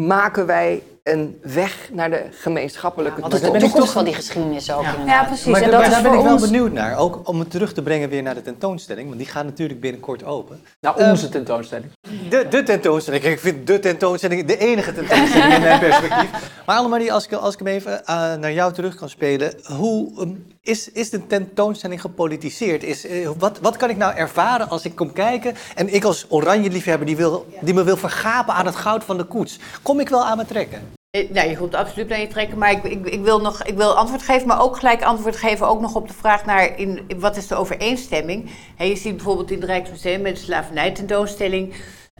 [0.00, 3.72] maken wij een weg naar de gemeenschappelijke Want het is de toekomst?
[3.74, 5.06] toekomst van die geschiedenis ook inderdaad.
[5.06, 5.46] Ja, precies.
[5.46, 6.42] Maar en daar, dat is daar ben ik wel ons...
[6.42, 6.96] benieuwd naar.
[6.98, 9.06] Ook om het terug te brengen weer naar de tentoonstelling.
[9.06, 10.60] Want die gaat natuurlijk binnenkort open.
[10.80, 11.90] Nou, Ehm, onze tentoonstelling.
[12.28, 13.24] De, de tentoonstelling.
[13.24, 16.30] Ik vind de tentoonstelling de enige tentoonstelling in mijn perspectief.
[16.66, 19.54] Maar Annemarie, als ik, als ik hem even eh, naar jou terug kan spelen.
[19.62, 20.30] Hoe ehm,
[20.62, 22.82] is, is de tentoonstelling gepolitiseerd?
[22.82, 26.26] Is, eh, wat, wat kan ik nou ervaren als ik kom kijken en ik als
[26.28, 29.58] oranje liefhebber die, wil, die me wil vergapen aan het goud van de koets.
[29.82, 30.93] Kom ik wel aan me trekken?
[31.22, 33.96] Nou, je komt absoluut naar je trekken, maar ik, ik, ik, wil nog, ik wil
[33.96, 37.20] antwoord geven, maar ook gelijk antwoord geven ook nog op de vraag naar in, in
[37.20, 38.50] wat is de overeenstemming.
[38.76, 41.74] Hè, je ziet bijvoorbeeld in het Rijksmuseum met de slavernijtentoonstelling,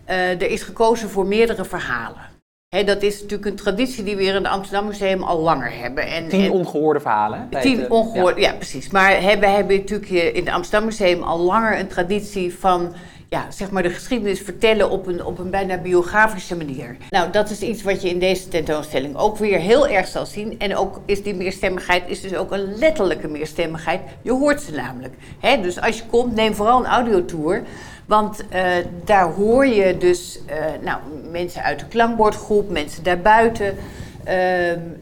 [0.04, 2.32] eh er is gekozen voor meerdere verhalen.
[2.68, 5.72] Hè, dat is natuurlijk een traditie die we hier in het Amsterdam Museum al langer
[5.78, 6.06] hebben.
[6.06, 7.48] En, Tien en- ongehoorde verhalen.
[7.60, 8.52] Tien het, eh, ongehoord, ja.
[8.52, 8.90] precies.
[8.90, 12.94] Maar we hebben natuurlijk in het Amsterdam Museum al langer een traditie van
[13.28, 16.96] ja, zeg maar de geschiedenis vertellen op een, op een bijna biografische manier.
[17.10, 20.58] Nou, dat is iets wat je in deze tentoonstelling ook weer heel erg zal zien.
[20.58, 24.00] En ook is die meerstemmigheid is dus ook een letterlijke meerstemmigheid.
[24.22, 25.14] Je hoort ze namelijk.
[25.40, 25.60] Hè?
[25.60, 27.62] Dus als je komt, neem vooral een audiotour.
[28.06, 28.64] Want eh,
[29.04, 30.98] daar hoor je dus eh, nou,
[31.30, 33.76] mensen uit de klankbordgroep, mensen daarbuiten.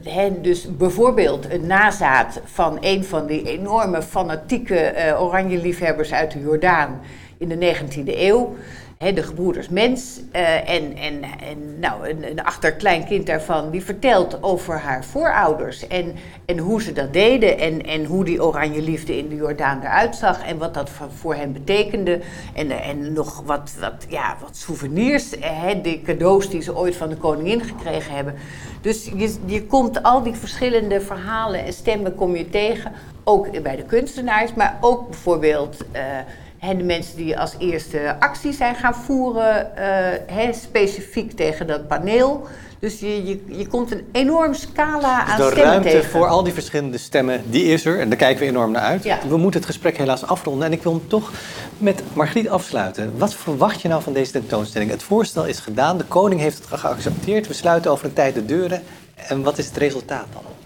[0.02, 6.32] Hè, dus bijvoorbeeld een nazaat van een van die enorme fanatieke eh oranje liefhebbers uit
[6.32, 7.00] de Jordaan
[7.42, 8.54] in de 19e eeuw.
[8.98, 10.20] de gebroeders Mens.
[10.32, 15.86] eh, en en, en nou, een, een achterkleinkind daarvan die vertelt over haar voorouders.
[15.86, 17.58] En, en hoe ze dat deden.
[17.58, 20.44] En, en hoe die oranje liefde in de Jordaan eruit zag.
[20.46, 22.20] En wat dat voor, hen betekende.
[22.54, 25.30] En, en nog wat, wat, ja, wat souvenirs.
[25.82, 28.34] de cadeaus die ze ooit van de koningin gekregen hebben.
[28.80, 32.92] Dus je, je komt al die verschillende verhalen en stemmen kom je tegen.
[33.24, 36.02] Ook bij de kunstenaars, maar ook bijvoorbeeld eh,
[36.64, 39.76] hè, de mensen die als eerste actie zijn gaan voeren,
[40.26, 42.46] eh, specifiek tegen dat paneel.
[42.78, 46.10] Dus je, je, je komt een enorm scala aan de stemmen ruimte tegen.
[46.10, 48.00] voor al die verschillende stemmen, die is er.
[48.00, 49.04] En daar kijken we enorm naar uit.
[49.04, 49.18] Ja.
[49.28, 50.66] We moeten het gesprek helaas afronden.
[50.66, 51.32] En ik wil hem toch
[51.78, 53.18] met Margriet afsluiten.
[53.18, 54.90] Wat verwacht je nou van deze tentoonstelling?
[54.90, 57.46] Het voorstel is gedaan, de koning heeft het geaccepteerd.
[57.46, 58.82] We sluiten over een tijd de deuren.
[59.14, 60.61] En wat is het resultaat dan?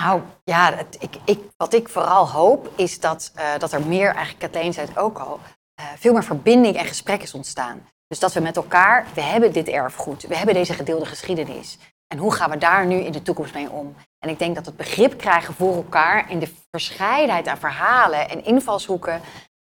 [0.00, 4.14] Nou ja, het, ik, ik, wat ik vooral hoop is dat, eh, dat er meer,
[4.14, 5.40] eigenlijk Kathleen zei het ook al,
[5.74, 7.88] eh, veel meer verbinding en gesprek is ontstaan.
[8.06, 11.78] Dus dat we met elkaar, we hebben dit erfgoed, we hebben deze gedeelde geschiedenis.
[12.06, 13.94] En hoe gaan we daar nu in de toekomst mee om?
[14.18, 18.44] En ik denk dat het begrip krijgen voor elkaar en de verscheidenheid aan verhalen en
[18.44, 19.20] invalshoeken,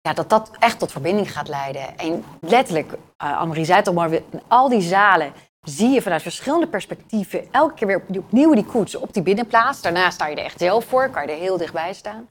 [0.01, 1.99] ja, dat dat echt tot verbinding gaat leiden.
[1.99, 2.93] En letterlijk,
[3.25, 5.33] uh, zei het al maar, al die zalen
[5.65, 9.81] zie je vanuit verschillende perspectieven elke keer weer opnieuw, die koets op die binnenplaats.
[9.81, 12.29] Daarna sta je er echt zelf voor, kan je er heel dichtbij staan.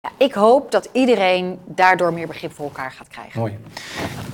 [0.00, 3.40] Ja, ik hoop dat iedereen daardoor meer begrip voor elkaar gaat krijgen.
[3.40, 3.58] Mooi.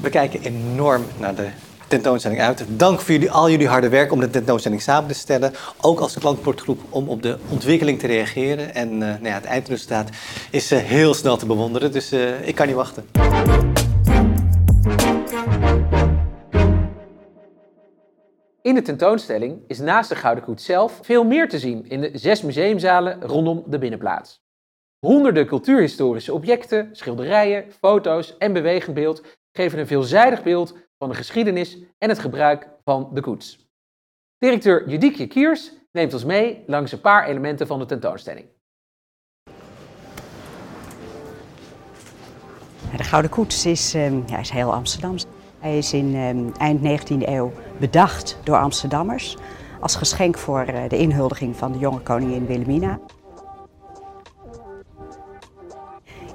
[0.00, 1.48] We kijken enorm naar de
[1.90, 2.64] tentoonstelling uit.
[2.68, 5.54] Dank voor jullie, al jullie harde werk om de tentoonstelling samen te stellen.
[5.80, 8.74] Ook als klankbordgroep om op de ontwikkeling te reageren.
[8.74, 10.08] En uh, nou ja, het eindresultaat
[10.50, 11.92] is uh, heel snel te bewonderen.
[11.92, 13.04] Dus uh, ik kan niet wachten.
[18.62, 22.10] In de tentoonstelling is naast de Gouden Koets zelf veel meer te zien in de
[22.14, 24.42] zes museumzalen rondom de binnenplaats.
[25.06, 31.78] Honderden cultuurhistorische objecten, schilderijen, foto's en bewegend beeld geven een veelzijdig beeld van de geschiedenis
[31.98, 33.68] en het gebruik van de koets.
[34.38, 38.46] Directeur Judiekje Kiers neemt ons mee langs een paar elementen van de tentoonstelling.
[42.96, 45.26] De Gouden Koets is, um, ja, is heel Amsterdams.
[45.60, 49.36] Hij is in um, eind 19e eeuw bedacht door Amsterdammers
[49.80, 52.98] als geschenk voor uh, de inhuldiging van de jonge koningin Wilhelmina.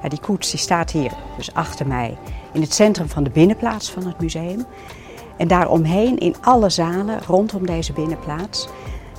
[0.07, 2.17] Die koets die staat hier, dus achter mij,
[2.53, 4.65] in het centrum van de binnenplaats van het museum.
[5.37, 8.67] En daaromheen, in alle zalen rondom deze binnenplaats,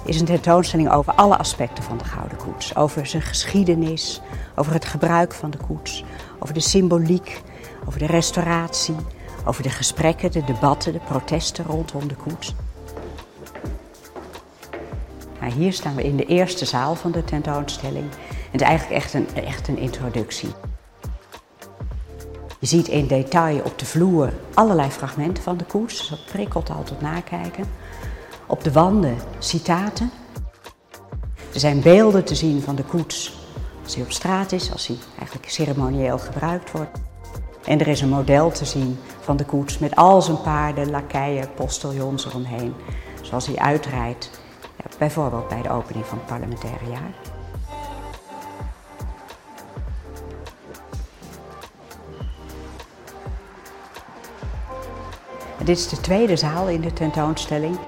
[0.04, 2.76] is een tentoonstelling over alle aspecten van de Gouden Koets.
[2.76, 4.20] Over zijn geschiedenis,
[4.54, 6.04] over het gebruik van de koets,
[6.38, 7.42] over de symboliek,
[7.86, 8.96] over de restauratie,
[9.46, 12.54] over de gesprekken, de debatten, de protesten rondom de koets.
[15.56, 18.10] Hier staan we in de eerste zaal van de tentoonstelling.
[18.50, 20.48] Het is eigenlijk echt een, echt een introductie.
[22.58, 25.98] Je ziet in detail op de vloer allerlei fragmenten van de koets.
[25.98, 27.64] Dus dat prikkelt al tot nakijken.
[28.46, 30.10] Op de wanden citaten.
[31.52, 33.36] Er zijn beelden te zien van de koets
[33.82, 36.98] als hij op straat is, als hij eigenlijk ceremonieel gebruikt wordt.
[37.66, 41.54] En er is een model te zien van de koets met al zijn paarden, lakeien,
[41.54, 42.74] postiljons eromheen.
[43.22, 44.30] Zoals hij uitrijdt,
[44.76, 47.34] ja, bijvoorbeeld bij de opening van het parlementaire jaar.
[55.58, 57.78] Dit is de tweede zaal in de tentoonstelling.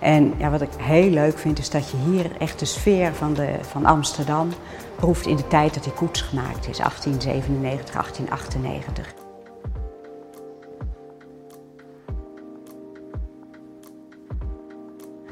[0.00, 3.34] En ja, wat ik heel leuk vind is dat je hier echt de sfeer van,
[3.34, 4.48] de, van Amsterdam
[4.96, 9.14] proeft in de tijd dat die koets gemaakt is, 1897, 1898.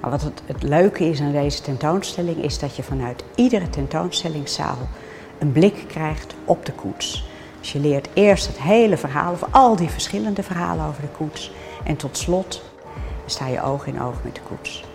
[0.01, 4.89] Maar wat het, het leuke is aan deze tentoonstelling is dat je vanuit iedere tentoonstellingszaal
[5.39, 7.29] een blik krijgt op de koets.
[7.61, 11.53] Dus je leert eerst het hele verhaal, of al die verschillende verhalen over de koets.
[11.85, 12.63] En tot slot
[13.31, 14.88] sta je oog in oog met de koets.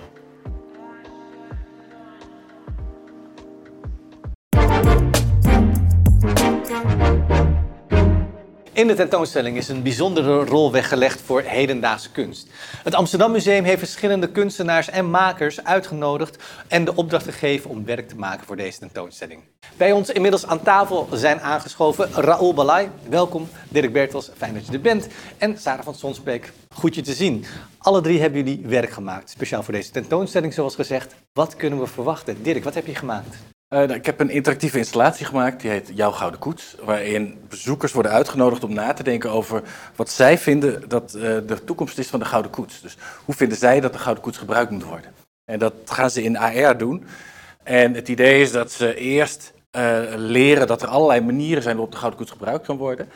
[8.83, 12.47] In de tentoonstelling is een bijzondere rol weggelegd voor hedendaagse kunst.
[12.83, 18.07] Het Amsterdam Museum heeft verschillende kunstenaars en makers uitgenodigd en de opdracht gegeven om werk
[18.07, 19.41] te maken voor deze tentoonstelling.
[19.77, 23.47] Bij ons inmiddels aan tafel zijn aangeschoven Raoul Balai, welkom.
[23.69, 25.07] Dirk Bertels, fijn dat je er bent.
[25.37, 27.45] En Sarah van Sonsbeek, goed je te zien.
[27.77, 31.15] Alle drie hebben jullie werk gemaakt, speciaal voor deze tentoonstelling zoals gezegd.
[31.33, 32.43] Wat kunnen we verwachten?
[32.43, 33.52] Dirk, wat heb je gemaakt?
[33.73, 36.75] Uh, ik heb een interactieve installatie gemaakt, die heet Jouw Gouden Koets.
[36.83, 39.63] Waarin bezoekers worden uitgenodigd om na te denken over
[39.95, 42.81] wat zij vinden dat uh, de toekomst is van de Gouden Koets.
[42.81, 45.11] Dus hoe vinden zij dat de Gouden Koets gebruikt moet worden?
[45.45, 47.05] En dat gaan ze in AR doen.
[47.63, 51.93] En het idee is dat ze eerst uh, leren dat er allerlei manieren zijn waarop
[51.93, 53.09] de Gouden Koets gebruikt kan worden.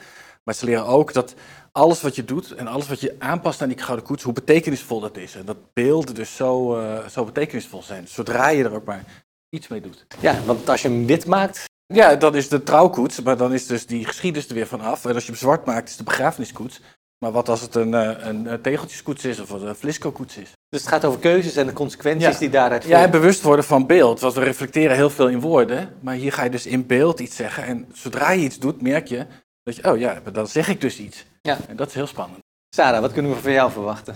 [0.43, 1.35] Maar ze leren ook dat
[1.71, 4.99] alles wat je doet en alles wat je aanpast aan die gouden koets, hoe betekenisvol
[4.99, 5.35] dat is.
[5.35, 9.03] En dat beelden dus zo, eh, zo betekenisvol zijn, zodra je er ook maar
[9.49, 10.05] iets mee doet.
[10.19, 13.67] Ja, want als je hem wit maakt, Ja, dan is de trouwkoets, maar dan is
[13.67, 15.05] dus die geschiedenis er weer vanaf.
[15.05, 16.81] En als je hem zwart maakt, is de begrafeniskoets.
[17.19, 20.51] Maar wat als het een, eh, een, een tegeltjeskoets is of een flisco-koets is?
[20.69, 22.39] dus het gaat over keuzes en de consequenties Ja.
[22.39, 23.12] die daaruit Ja, en volgen.
[23.12, 24.19] bewust worden van beeld.
[24.19, 25.93] Want we reflecteren heel veel in woorden.
[26.01, 27.63] Maar hier ga je dus in beeld iets zeggen.
[27.63, 29.25] En zodra je iets doet, merk je
[29.63, 31.25] dat je, oh ja, dan zeg ik dus iets.
[31.41, 31.57] Ja.
[31.67, 32.39] En dat is heel spannend.
[32.75, 34.15] Sarah, wat kunnen we van jou verwachten?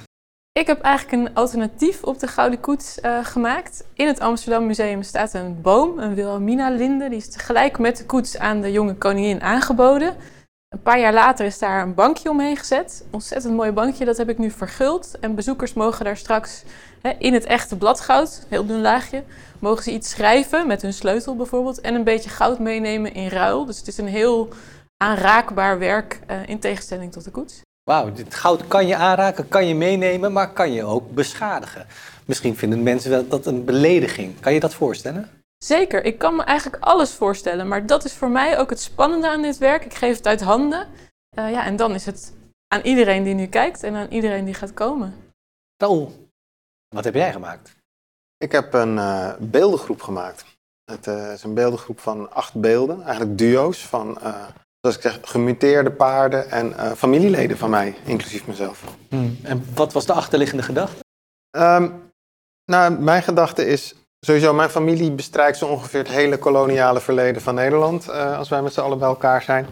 [0.53, 3.83] Ik heb eigenlijk een alternatief op de Gouden Koets eh, gemaakt.
[3.93, 7.09] In het Amsterdam Museum staat een boom, een Wilhelmina-linde.
[7.09, 10.15] Die is tegelijk met de koets aan de jonge koningin aangeboden.
[10.69, 13.05] Een paar jaar later is daar een bankje omheen gezet.
[13.11, 15.19] Ontzettend mooi bankje, dat heb ik nu verguld.
[15.19, 16.63] En bezoekers mogen daar straks
[17.01, 19.23] hè, in het echte bladgoud, heel dun laagje,
[19.59, 21.81] mogen ze iets schrijven met hun sleutel bijvoorbeeld.
[21.81, 23.65] En een beetje goud meenemen in ruil.
[23.65, 24.49] Dus het is een heel
[24.97, 27.61] aanraakbaar werk eh, in tegenstelling tot de koets.
[27.91, 31.85] Wauw, dit goud kan je aanraken, kan je meenemen, maar kan je ook beschadigen.
[32.25, 34.39] Misschien vinden mensen dat een belediging.
[34.39, 35.29] Kan je dat voorstellen?
[35.57, 39.29] Zeker, ik kan me eigenlijk alles voorstellen, maar dat is voor mij ook het spannende
[39.29, 39.85] aan dit werk.
[39.85, 40.87] Ik geef het uit handen.
[41.29, 42.33] Eh, ja, en dan is het
[42.67, 45.15] aan iedereen die nu kijkt en aan iedereen die gaat komen.
[45.77, 46.29] Raoul,
[46.95, 47.75] wat heb jij gemaakt?
[48.37, 50.45] Ik heb een eh, beeldengroep gemaakt.
[50.91, 54.47] Het eh, is een beeldengroep van acht beelden, eigenlijk duo's van, eh,
[54.81, 58.83] zoals ik zeg, gemuteerde paarden en eh, familieleden van mij, inclusief mezelf.
[59.43, 61.03] En wat was de achterliggende gedachte?
[61.49, 61.89] Ehm,
[62.65, 67.55] nou, mijn gedachte is sowieso, mijn familie bestrijkt zo ongeveer het hele koloniale verleden van
[67.55, 69.67] Nederland, eh, als wij met z'n allen bij elkaar zijn.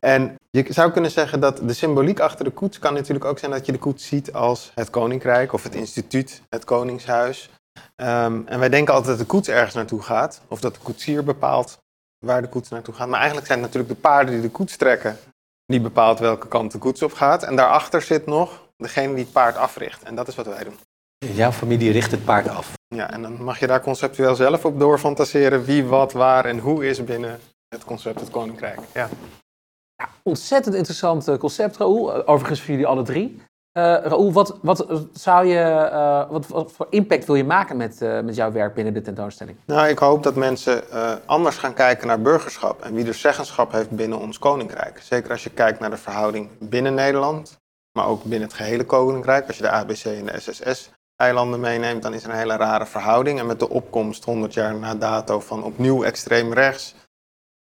[0.00, 3.50] En je zou kunnen zeggen dat de symboliek achter de koets kan natuurlijk ook zijn
[3.50, 7.50] dat je de koets ziet als het koninkrijk of het instituut, het koningshuis.
[7.96, 11.24] Ehm, en wij denken altijd dat de koets ergens naartoe gaat, of dat de koetsier
[11.24, 11.78] bepaalt
[12.24, 13.08] waar de koets naartoe gaat.
[13.08, 15.18] Maar eigenlijk zijn het natuurlijk de paarden die de koets trekken,
[15.66, 17.42] die bepaalt welke kant de koets op gaat.
[17.42, 20.02] En daarachter zit nog degene die het paard africht.
[20.02, 20.78] En dat is wat wij doen.
[21.18, 22.72] Jouw familie richt het paard af.
[22.88, 26.88] Ja, en dan mag je daar conceptueel zelf op doorfantaseren wie, wat, waar en hoe
[26.88, 28.80] is binnen het concept het koninkrijk.
[28.94, 29.08] Ja.
[30.22, 32.26] Ontzettend interessant eh, concept, Raoul.
[32.26, 33.42] Overigens voor jullie alle drie.
[33.74, 38.02] Eh Raoul, wat, wat, zou je, eh, wat, wat voor impact wil je maken met,
[38.02, 39.56] eh, met jouw werk binnen de tentoonstelling?
[39.66, 40.82] Nou, ik hoop dat mensen
[41.26, 44.98] anders gaan kijken naar burgerschap en wie er zeggenschap heeft binnen ons koninkrijk.
[45.02, 47.58] Zeker als je kijkt naar de verhouding binnen Nederland,
[47.92, 49.46] maar ook binnen het gehele koninkrijk.
[49.46, 53.38] Als je de ABC en de SSS-eilanden meeneemt, dan is er een hele rare verhouding.
[53.38, 56.94] En met de opkomst 100 jaar na dato van opnieuw extreem rechts,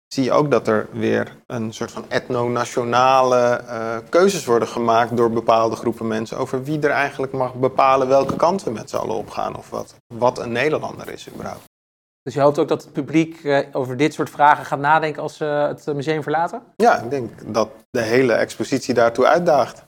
[0.09, 5.31] zie je ook dat er weer een soort van etno-nationale eh, keuzes worden gemaakt door
[5.31, 9.17] bepaalde groepen mensen over wie er eigenlijk mag bepalen welke kant we met z'n allen
[9.17, 11.65] opgaan of wat, wat een Nederlander is überhaupt.
[12.23, 15.37] Dus je hoopt ook dat het publiek eh, over dit soort vragen gaat nadenken als
[15.37, 16.63] ze het museum verlaten?
[16.77, 19.87] Ja, ik denk dat de hele expositie daartoe uitdaagt.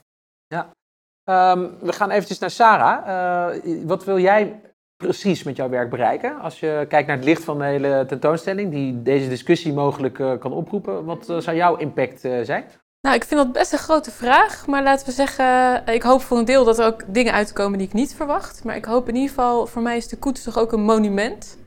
[1.23, 3.07] Ehm, we gaan eventjes naar Sarah.
[3.07, 4.61] Eh, wat wil jij
[5.01, 6.39] precies met jouw werk bereiken?
[6.39, 10.37] Als je kijkt naar het licht van de hele tentoonstelling, die deze discussie mogelijk eh,
[10.39, 12.63] kan oproepen, wat eh, zou jouw impact eh, zijn?
[13.01, 16.37] Nou, ik vind dat best een grote vraag, maar laten we zeggen, ik hoop voor
[16.37, 18.63] een deel dat er ook dingen uitkomen die ik niet verwacht.
[18.63, 21.59] Maar ik hoop in ieder geval, voor mij is de koets toch ook een monument.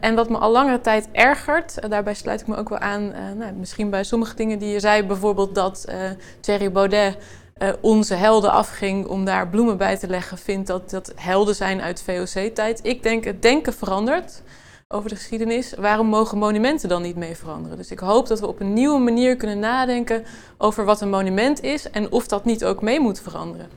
[0.00, 3.52] En wat me al langere tijd ergert, daarbij sluit ik me ook wel aan, nou,
[3.52, 5.92] misschien bij sommige dingen die je zei, bijvoorbeeld dat
[6.40, 7.16] Thierry Baudet
[7.58, 11.80] eh, onze helden afging om daar bloemen bij te leggen, vindt dat dat helden zijn
[11.80, 12.80] uit VOC-tijd.
[12.82, 14.42] Ik denk, het denken verandert
[14.88, 15.74] over de geschiedenis.
[15.74, 17.76] Waarom mogen monumenten dan niet mee veranderen?
[17.76, 20.24] Dus ik hoop dat we op een nieuwe manier kunnen nadenken
[20.58, 23.70] over wat een monument is en of dat niet ook mee moet veranderen.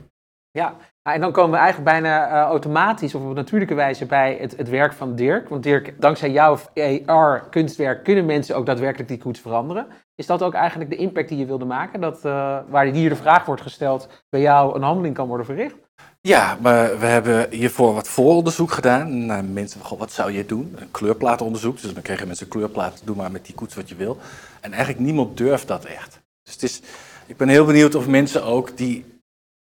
[0.50, 4.56] Ja, en dan komen we eigenlijk bijna eh, automatisch of op natuurlijke wijze bij het,
[4.56, 5.48] het werk van Dirk.
[5.48, 6.58] Want Dirk, dankzij jouw
[7.06, 9.86] AR-kunstwerk kunnen mensen ook daadwerkelijk die koets veranderen.
[10.14, 12.00] Is dat ook eigenlijk de impact die je wilde maken?
[12.00, 15.76] Dat uh, waar hier de vraag wordt gesteld, bij jou een handeling kan worden verricht?
[16.20, 19.26] Ja, maar we hebben hiervoor wat vooronderzoek gedaan.
[19.26, 20.76] Naar mensen, goh, wat zou je doen?
[20.76, 21.80] Een kleurplaatonderzoek.
[21.80, 24.18] Dus dan kregen mensen een kleurplaat, doe maar met die koets wat je wil.
[24.60, 26.20] En eigenlijk niemand durft dat echt.
[26.42, 26.82] Dus het is,
[27.26, 29.11] ik ben heel benieuwd of mensen ook die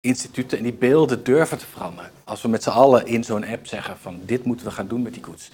[0.05, 2.11] instituten en die beelden durven te veranderen.
[2.23, 5.01] Als we met z'n allen in zo'n app zeggen van dit moeten we gaan doen
[5.01, 5.49] met die koets.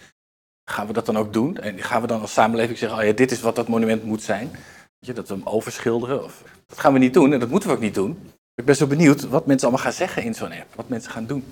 [0.71, 1.57] Gaan we dat dan ook doen?
[1.57, 4.23] En gaan we dan als samenleving zeggen, oh ja, dit is wat dat monument moet
[4.23, 4.51] zijn?
[4.99, 6.23] Dat we hem overschilderen?
[6.23, 8.31] Of, dat gaan we niet doen en dat moeten we ook niet doen.
[8.55, 10.75] Ik ben zo benieuwd wat mensen allemaal gaan zeggen in zo'n app.
[10.75, 11.43] Wat mensen gaan doen.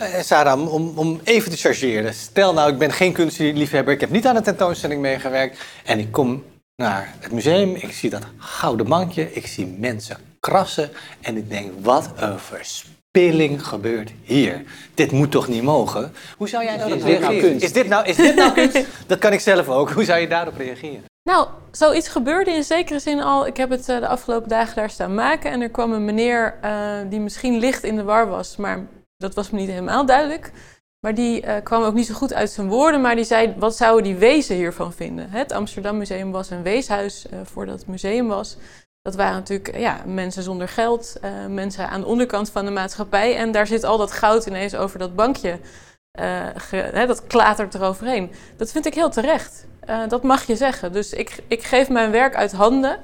[0.00, 2.14] Uh, Sarah, om, om even te chargeren.
[2.14, 3.94] Stel nou, ik ben geen kunstliefhebber.
[3.94, 5.60] Ik heb niet aan de tentoonstelling meegewerkt.
[5.84, 6.44] En ik kom
[6.76, 7.74] naar het museum.
[7.74, 9.32] Ik zie dat gouden bankje.
[9.32, 10.16] Ik zie mensen
[10.46, 10.90] krassen.
[11.20, 14.64] En ik denk, wat een verspilling gebeurt hier.
[14.94, 16.12] Dit moet toch niet mogen?
[16.36, 17.50] Hoe zou jij daarop is dit nou reageren?
[17.50, 17.64] kunst?
[17.64, 18.86] Is dit nou, is dit nou kunst?
[19.06, 19.90] Dat kan ik zelf ook.
[19.90, 21.04] Hoe zou je daarop reageren?
[21.22, 23.46] Nou, zoiets gebeurde in zekere zin al.
[23.46, 25.50] Ik heb het eh, de afgelopen dagen daar staan maken.
[25.50, 29.34] En er kwam een meneer eh, die misschien licht in de war was, maar dat
[29.34, 30.52] was me niet helemaal duidelijk.
[31.04, 33.76] Maar die eh, kwam ook niet zo goed uit zijn woorden, maar die zei: wat
[33.76, 35.30] zouden die wezen hiervan vinden?
[35.30, 38.56] Het Amsterdam Museum was een weeshuis eh, voordat het museum was.
[39.02, 43.36] Dat waren natuurlijk ja, mensen zonder geld, eh, mensen aan de onderkant van de maatschappij.
[43.36, 45.58] En daar zit al dat goud ineens over dat bankje.
[46.56, 48.32] ge- hè, dat klatert eroverheen.
[48.56, 49.66] Dat vind ik heel terecht.
[49.80, 50.92] Eh, dat mag je zeggen.
[50.92, 52.98] Dus ik, ik geef mijn werk uit handen.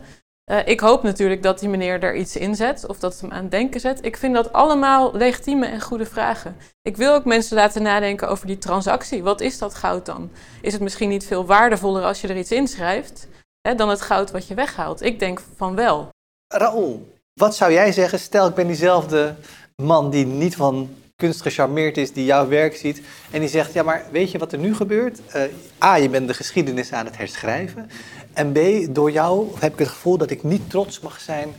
[0.64, 3.42] Ik hoop natuurlijk dat die meneer er iets in zet of dat het hem aan
[3.42, 4.04] het denken zet.
[4.04, 6.56] Ik vind dat allemaal legitieme en goede vragen.
[6.82, 9.22] Ik wil ook mensen laten nadenken over die transactie.
[9.22, 10.30] Wat is dat goud dan?
[10.60, 13.28] Is het misschien niet veel waardevoller als je er iets inschrijft
[13.60, 15.02] hè, dan het goud wat je weghaalt?
[15.02, 16.08] Ik denk van wel.
[16.54, 18.18] Raoul, wat zou jij zeggen?
[18.18, 19.34] Stel, ik ben diezelfde
[19.82, 23.02] man die niet van kunst gecharmeerd is, die jouw werk ziet.
[23.30, 25.26] En die zegt, ja, maar weet je wat er nu gebeurt?
[25.26, 25.42] Eh,
[25.84, 27.90] A, je bent de geschiedenis aan het herschrijven.
[28.32, 28.58] En B,
[28.94, 31.54] door jou heb ik het gevoel dat ik niet trots mag zijn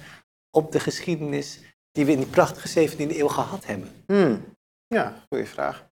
[0.52, 1.60] op de geschiedenis
[1.92, 3.90] die we in die prachtige 17e eeuw gehad hebben.
[4.06, 4.46] Hmm.
[4.88, 5.88] Ja, goede vraag.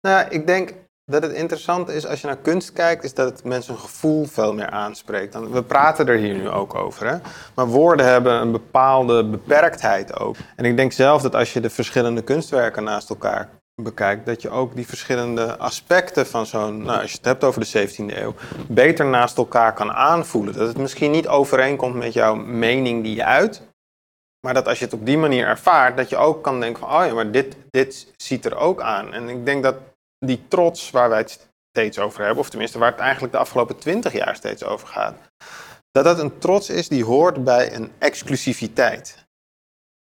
[0.00, 0.74] Nou ja, ik denk
[1.12, 4.24] dat het interessant is als je naar kunst kijkt, is dat het mensen een gevoel
[4.24, 5.50] veel meer aanspreekt.
[5.50, 7.16] We praten er hier nu ook over, hè?
[7.54, 10.36] maar woorden hebben een bepaalde beperktheid ook.
[10.56, 13.48] En ik denk zelf dat als je de verschillende kunstwerken naast elkaar
[13.82, 17.60] bekijkt, dat je ook die verschillende aspecten van zo'n, nou, als je het hebt over
[17.60, 18.34] de 17e eeuw,
[18.68, 20.54] beter naast elkaar kan aanvoelen.
[20.54, 23.62] Dat het misschien niet overeenkomt met jouw mening die je uit,
[24.46, 27.00] maar dat als je het op die manier ervaart, dat je ook kan denken van,
[27.00, 29.12] oh ja, maar dit, dit ziet er ook aan.
[29.12, 29.74] En ik denk dat
[30.26, 33.78] die trots waar wij het steeds over hebben, of tenminste waar het eigenlijk de afgelopen
[33.78, 35.18] twintig jaar steeds over gaat,
[35.90, 39.24] dat dat een trots is die hoort bij een exclusiviteit.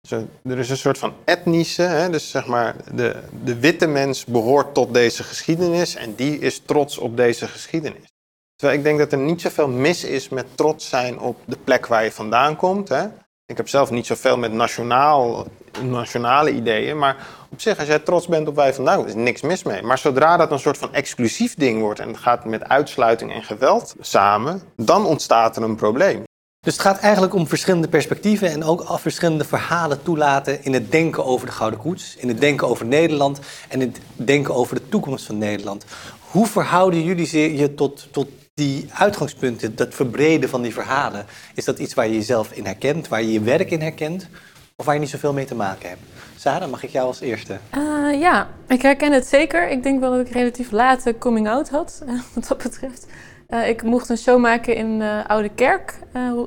[0.07, 4.25] Zo, er is een soort van etnische, hè, dus zeg maar de, de witte mens
[4.25, 8.13] behoort tot deze geschiedenis en die is trots op deze geschiedenis.
[8.55, 11.85] Terwijl ik denk dat er niet zoveel mis is met trots zijn op de plek
[11.85, 12.89] waar je vandaan komt.
[12.89, 13.07] Hè.
[13.47, 15.47] Ik heb zelf niet zoveel met nationaal,
[15.81, 19.63] nationale ideeën, maar op zich, als jij trots bent op vandaan komt, is niks mis
[19.63, 19.81] mee.
[19.81, 23.43] Maar zodra dat een soort van exclusief ding wordt en het gaat met uitsluiting en
[23.43, 26.23] geweld samen, dan ontstaat er een probleem.
[26.59, 30.91] Dus het gaat eigenlijk om verschillende perspectieven en ook af verschillende verhalen toelaten in het
[30.91, 34.75] denken over de Gouden Koets, in het denken over Nederland en in het denken over
[34.75, 35.85] de toekomst van Nederland.
[36.31, 41.25] Hoe verhouden jullie je tot, tot die uitgangspunten, dat verbreden van die verhalen?
[41.55, 44.27] Is dat iets waar je jezelf in herkent, waar je je werk in herkent
[44.75, 46.01] of waar je niet zoveel mee te maken hebt?
[46.35, 47.57] Sarah, mag ik jou als eerste?
[47.69, 49.69] Eh, ja, ik herken het zeker.
[49.69, 53.07] Ik denk wel dat ik relatief laat een coming out had, wat dat betreft.
[53.47, 55.93] Eh, ik mocht een show maken in eh, Oude Kerk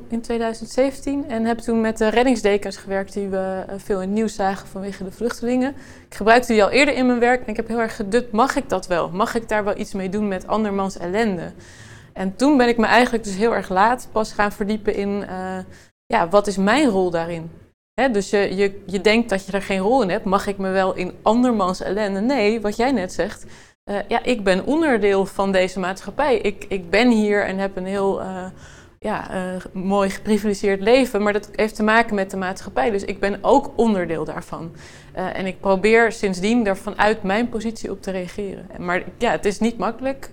[0.07, 4.67] in 2017 en heb toen met de reddingsdekens gewerkt die we veel in nieuws zagen
[4.67, 5.69] vanwege de vluchtelingen.
[6.09, 8.55] Ik gebruikte die al eerder in mijn werk en ik heb heel erg gedut, mag
[8.55, 9.09] ik dat wel?
[9.09, 11.51] Mag ik daar wel iets mee doen met andermans ellende?
[12.19, 15.57] En toen ben ik me eigenlijk dus heel erg laat pas gaan verdiepen in, eh,
[16.05, 17.51] ja, wat is mijn rol daarin?
[18.11, 20.25] Dus je, je, je denkt dat je er geen rol in hebt.
[20.25, 22.19] Mag ik me wel in andermans ellende?
[22.19, 23.45] Nee, wat jij net zegt.
[23.83, 26.37] eh, ja, ik ben onderdeel van deze maatschappij.
[26.37, 28.45] Ik, ik ben hier en heb een heel eh,
[28.99, 29.27] ja,
[29.73, 31.23] mooi geprivilegeerd leven.
[31.23, 32.89] Maar dat heeft te maken met de maatschappij.
[32.89, 34.71] Dus ik ben ook onderdeel daarvan.
[35.13, 38.67] En ik probeer sindsdien daar vanuit mijn positie op te reageren.
[38.77, 40.29] Maar ja, het is niet makkelijk.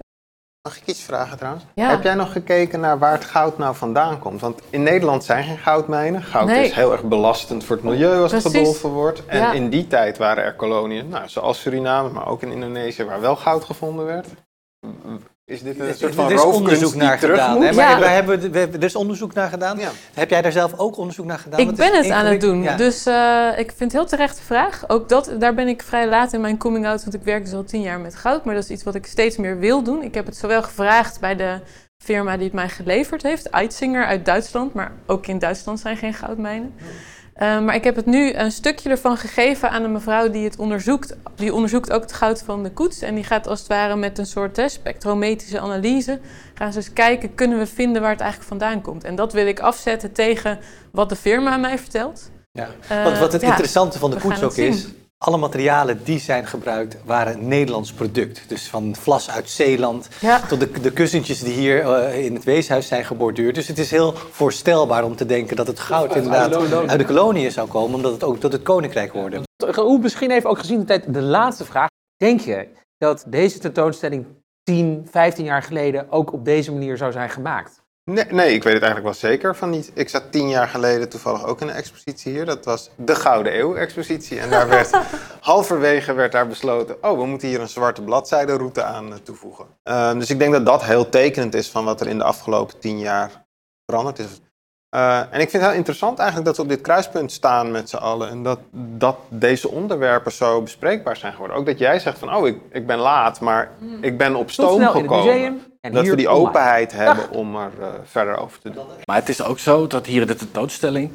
[0.66, 1.64] Mag ik iets vragen trouwens?
[1.74, 1.88] Ja.
[1.90, 4.40] Heb jij nog gekeken naar waar het goud nou vandaan komt?
[4.40, 6.22] Want in Nederland zijn geen goudmijnen.
[6.22, 6.64] Goud Nee.
[6.64, 9.26] is heel erg belastend voor het milieu als het gedolven wordt.
[9.26, 9.52] En Ja.
[9.52, 13.36] in die tijd waren er koloniën, nou, zoals Suriname, maar ook in Indonesië, waar wel
[13.36, 14.26] goud gevonden werd.
[15.46, 17.54] Is dit een soort van er is onderzoek die naar terug gedaan.
[17.56, 17.64] moet?
[17.64, 17.72] Hè?
[17.72, 17.98] Maar Ja.
[17.98, 19.78] wij hebben, we hebben, er is onderzoek naar gedaan.
[19.78, 19.90] Ja.
[20.14, 21.60] Heb jij daar zelf ook onderzoek naar gedaan?
[21.60, 22.62] Ik ben het aan het doen.
[22.62, 22.76] Ja.
[22.76, 24.84] Dus eh, ik vind het heel terechte vraag.
[24.88, 27.54] Ook dat, daar ben ik vrij laat in mijn coming out, want ik werk dus
[27.54, 28.44] al tien jaar met goud.
[28.44, 30.02] Maar dat is iets wat ik steeds meer wil doen.
[30.02, 31.60] Ik heb het zowel gevraagd bij de
[31.98, 34.74] firma die het mij geleverd heeft, Eitzinger uit Duitsland.
[34.74, 36.74] Maar ook in Duitsland zijn geen goudmijnen.
[37.36, 40.58] Eh, maar ik heb het nu een stukje ervan gegeven aan een mevrouw die het
[40.58, 41.16] onderzoekt.
[41.34, 43.00] Die onderzoekt ook het goud van de koets.
[43.00, 46.20] En die gaat als het ware met een soort hè, spectrometrische analyse...
[46.54, 49.04] gaan ze eens kijken, kunnen we vinden waar het eigenlijk vandaan komt.
[49.04, 50.58] En dat wil ik afzetten tegen
[50.92, 52.30] wat de firma mij vertelt.
[52.52, 52.68] Ja.
[52.88, 54.86] Eh, Want wat het ja, interessante van de koets ook is.
[55.18, 58.48] Alle materialen die zijn gebruikt waren een Nederlands product.
[58.48, 60.40] Dus van vlas uit Zeeland Ja.
[60.40, 63.54] tot de, de kussentjes die hier eh, in het weeshuis zijn geborduurd.
[63.54, 66.54] Dus het is heel voorstelbaar om te denken dat het goud inderdaad
[66.88, 69.40] uit de koloniën zou komen, omdat het ook tot het koninkrijk hoorde.
[69.74, 71.88] Hoe misschien even ook gezien de tijd de laatste vraag.
[72.16, 74.26] Denk je dat deze tentoonstelling
[74.62, 77.82] 10, 15 jaar geleden ook op deze manier zou zijn gemaakt?
[78.10, 79.90] Nee, nee, ik weet het eigenlijk wel zeker van niet.
[79.94, 82.44] Ik zat tien jaar geleden toevallig ook in een expositie hier.
[82.44, 84.40] Dat was de Gouden Eeuw-expositie.
[84.40, 84.90] En daar werd
[85.40, 86.96] halverwege werd daar besloten...
[87.02, 89.66] oh, we moeten hier een zwarte bladzijderoute aan eh, toevoegen.
[89.82, 92.78] Ehm, dus ik denk dat dat heel tekenend is van wat er in de afgelopen
[92.78, 93.46] tien jaar
[93.86, 94.40] veranderd is.
[94.96, 97.88] Uh, en ik vind het heel interessant eigenlijk dat we op dit kruispunt staan met
[97.88, 98.28] z'n allen.
[98.28, 101.56] En dat, dat deze onderwerpen zo bespreekbaar zijn geworden.
[101.56, 104.74] Ook dat jij zegt van, oh, ik, ik ben laat, maar ik ben op stoom
[104.76, 105.62] snel in het gekomen.
[105.86, 106.48] En dat hier we die online.
[106.48, 108.84] openheid hebben om er eh, verder over te doen.
[109.04, 111.10] Maar het is ook zo dat hier in de tentoonstelling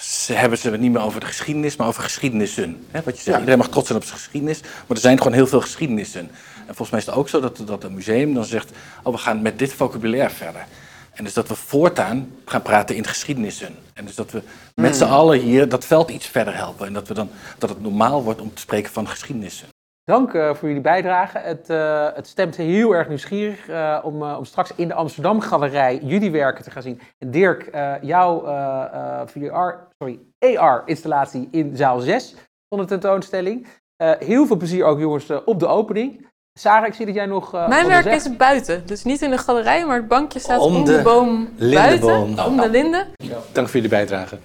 [0.00, 2.86] ze hebben ze het niet meer over de geschiedenis, maar over geschiedenissen.
[2.90, 3.38] Hè, wat je zegt, Ja.
[3.38, 6.20] iedereen mag trots zijn op zijn geschiedenis, maar er zijn gewoon heel veel geschiedenissen.
[6.66, 8.70] En volgens mij is het ook zo dat, dat een museum dan zegt,
[9.02, 10.66] oh we gaan met dit vocabulaire verder.
[11.12, 13.74] En dus dat we voortaan gaan praten in geschiedenissen.
[13.94, 14.42] En dus dat we
[14.74, 16.86] met z'n allen hier dat veld iets verder helpen.
[16.86, 19.68] En dat, we dan, dat het normaal wordt om te spreken van geschiedenissen.
[20.08, 21.38] Dank eh, voor jullie bijdrage.
[21.38, 25.40] Het, eh, het stemt heel erg nieuwsgierig eh, om, eh, om straks in de Amsterdam
[25.40, 27.00] Galerij jullie werken te gaan zien.
[27.18, 30.18] En Dirk, eh, jouw eh, eh, VR, sorry,
[30.56, 32.34] AR-installatie in zaal 6
[32.68, 33.66] van de tentoonstelling.
[33.96, 36.26] Eh, heel veel plezier ook jongens op de opening.
[36.58, 37.54] Sarah, ik zie dat jij nog...
[37.54, 38.86] eh, Mijn werk is buiten.
[38.86, 42.46] Dus niet in de galerij, maar het bankje staat Om om, de de, boom buiten.
[42.46, 43.06] Om de linden.
[43.52, 44.38] Dank voor jullie bijdrage.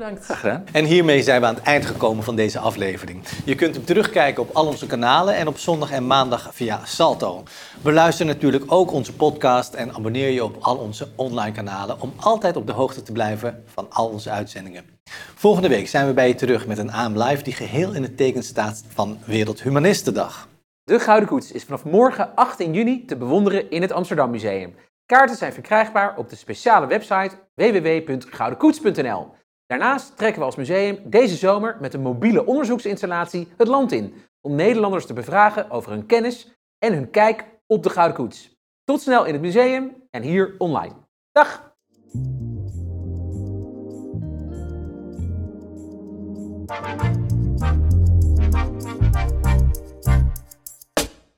[0.00, 0.24] Bedankt.
[0.24, 0.64] Graag gedaan.
[0.72, 3.24] En hiermee zijn we aan het eind gekomen van deze aflevering.
[3.44, 7.42] Je kunt hem terugkijken op al onze kanalen en op zondag en maandag via Salto.
[7.82, 12.56] Beluister natuurlijk ook onze podcast en abonneer je op al onze online kanalen om altijd
[12.56, 14.84] op de hoogte te blijven van al onze uitzendingen.
[15.34, 18.16] Volgende week zijn we bij je terug met een AM Live die geheel in het
[18.16, 20.48] teken staat van Wereldhumanistendag.
[20.84, 24.74] De Gouden Koets is vanaf morgen 18 juni te bewonderen in het Amsterdam Museum.
[25.06, 29.34] Kaarten zijn verkrijgbaar op de speciale website www.goudenkoets.nl.
[29.66, 34.54] Daarnaast trekken we als museum deze zomer met een mobiele onderzoeksinstallatie het land in om
[34.54, 38.56] Nederlanders te bevragen over hun kennis en hun kijk op de Gouden Koets.
[38.84, 40.94] Tot snel in het museum en hier online.
[41.32, 41.74] Dag!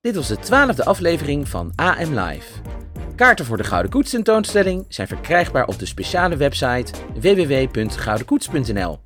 [0.00, 2.77] Dit was de twaalfde aflevering van AM Live.
[3.18, 8.98] Kaarten voor de Gouden Koets tentoonstelling zijn verkrijgbaar op de speciale website www.goudenkoets.nl.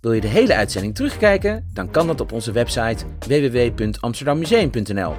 [0.00, 1.70] Wil je de hele uitzending terugkijken?
[1.72, 5.14] Dan kan dat op onze website www.amsterdammuseum.nl.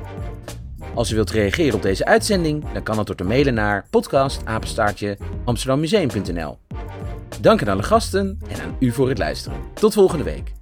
[0.94, 5.18] Als u wilt reageren op deze uitzending, dan kan dat door te mailen naar podcastapenstaartje
[5.46, 6.58] amsterdammuseum.nl.
[7.42, 9.60] Dank aan alle gasten en aan u voor het luisteren.
[9.74, 10.57] Tot volgende week.